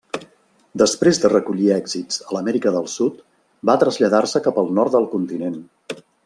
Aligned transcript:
Després 0.81 1.19
de 1.25 1.29
recollir 1.33 1.67
èxits 1.75 2.17
a 2.29 2.33
l'Amèrica 2.37 2.73
del 2.77 2.89
Sud 2.95 3.21
va 3.71 3.77
traslladar-se 3.85 4.43
cap 4.49 4.59
al 4.63 4.73
nord 4.81 4.97
del 4.97 5.07
continent. 5.13 5.63